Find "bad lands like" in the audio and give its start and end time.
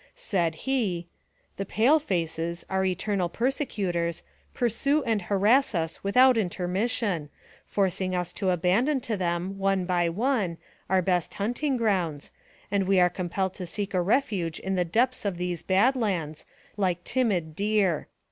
15.61-17.03